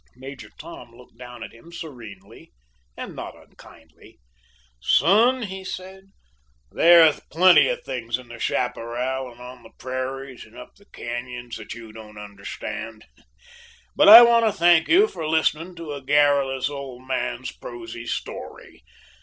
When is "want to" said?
14.23-14.51